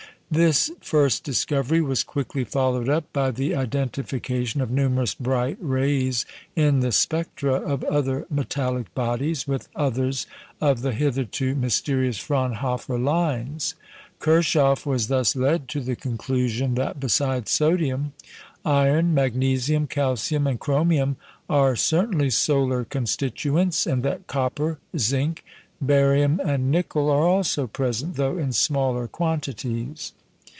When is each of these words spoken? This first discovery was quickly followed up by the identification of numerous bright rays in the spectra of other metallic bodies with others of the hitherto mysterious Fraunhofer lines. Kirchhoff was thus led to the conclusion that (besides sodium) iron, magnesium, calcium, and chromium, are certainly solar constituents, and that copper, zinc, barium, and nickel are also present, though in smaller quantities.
This 0.33 0.71
first 0.79 1.25
discovery 1.25 1.81
was 1.81 2.03
quickly 2.05 2.45
followed 2.45 2.87
up 2.87 3.11
by 3.11 3.31
the 3.31 3.53
identification 3.53 4.61
of 4.61 4.71
numerous 4.71 5.13
bright 5.13 5.57
rays 5.59 6.25
in 6.55 6.79
the 6.79 6.93
spectra 6.93 7.51
of 7.55 7.83
other 7.83 8.25
metallic 8.29 8.95
bodies 8.95 9.45
with 9.45 9.67
others 9.75 10.27
of 10.61 10.83
the 10.83 10.93
hitherto 10.93 11.53
mysterious 11.55 12.17
Fraunhofer 12.17 12.97
lines. 12.97 13.75
Kirchhoff 14.21 14.85
was 14.85 15.07
thus 15.07 15.35
led 15.35 15.67
to 15.67 15.81
the 15.81 15.97
conclusion 15.97 16.75
that 16.75 16.97
(besides 16.97 17.51
sodium) 17.51 18.13
iron, 18.63 19.13
magnesium, 19.13 19.85
calcium, 19.85 20.47
and 20.47 20.61
chromium, 20.61 21.17
are 21.49 21.75
certainly 21.75 22.29
solar 22.29 22.85
constituents, 22.85 23.85
and 23.85 24.01
that 24.03 24.27
copper, 24.27 24.79
zinc, 24.97 25.43
barium, 25.81 26.39
and 26.39 26.71
nickel 26.71 27.09
are 27.09 27.27
also 27.27 27.67
present, 27.67 28.15
though 28.15 28.37
in 28.37 28.53
smaller 28.53 29.09
quantities. 29.09 30.13